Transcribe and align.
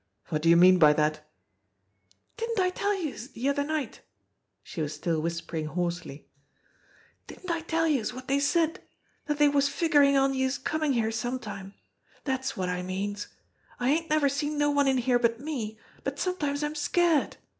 "What 0.29 0.41
do 0.41 0.49
you 0.49 0.57
mean 0.57 0.79
by 0.79 0.93
that?" 0.93 1.29
"Didn't 2.35 2.59
I 2.59 2.71
tell 2.71 2.91
youse 2.99 3.27
de 3.27 3.47
other 3.47 3.63
night!" 3.63 4.01
She 4.63 4.81
was 4.81 4.95
still 4.95 5.21
whis 5.21 5.41
pering 5.41 5.67
hoarsely. 5.67 6.27
"Didn't 7.27 7.51
I 7.51 7.61
tell 7.61 7.85
youse 7.87 8.11
wot 8.11 8.27
dey 8.27 8.39
said 8.39 8.81
dat 9.27 9.37
dey 9.37 9.47
was 9.47 9.69
figurin' 9.69 10.15
on 10.15 10.33
youse 10.33 10.57
comin' 10.57 10.93
here 10.93 11.11
sometime. 11.11 11.75
Dat's 12.25 12.57
wot 12.57 12.67
I 12.67 12.81
means. 12.81 13.27
I 13.79 13.91
ain't 13.91 14.09
never 14.09 14.27
seen 14.27 14.57
no 14.57 14.71
one 14.71 14.87
in 14.87 14.97
here 14.97 15.19
but 15.19 15.39
me, 15.39 15.77
but 16.03 16.17
some 16.17 16.35
times 16.37 16.63
I'm 16.63 16.73
scared. 16.73 17.37